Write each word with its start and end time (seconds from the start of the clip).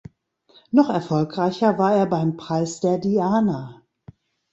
Noch 0.71 0.89
erfolgreicher 0.89 1.77
war 1.77 1.93
er 1.95 2.07
beim 2.07 2.35
Preis 2.35 2.79
der 2.79 2.97
Diana. 2.97 3.83